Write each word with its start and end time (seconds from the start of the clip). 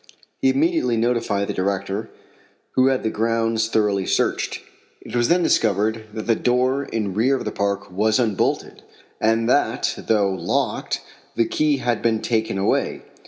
He 0.41 0.49
immediately 0.49 0.97
notified 0.97 1.47
the 1.47 1.53
director, 1.53 2.09
who 2.71 2.87
had 2.87 3.03
the 3.03 3.11
grounds 3.11 3.67
thoroughly 3.67 4.07
searched. 4.07 4.59
It 5.01 5.15
was 5.15 5.27
then 5.27 5.43
discovered 5.43 6.05
that 6.15 6.25
the 6.25 6.33
door 6.33 6.85
in 6.85 7.13
rear 7.13 7.35
of 7.35 7.45
the 7.45 7.51
park 7.51 7.91
was 7.91 8.17
unbolted, 8.19 8.81
and 9.19 9.47
that, 9.47 9.93
though 10.07 10.31
locked, 10.33 11.01
the 11.35 11.45
key 11.45 11.77
had 11.77 12.01
been 12.01 12.19
taken 12.19 12.57
away. 12.57 13.03